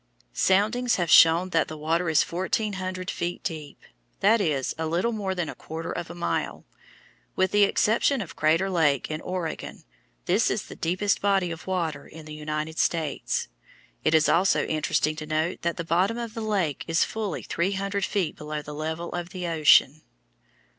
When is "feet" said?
3.11-3.43, 18.03-18.35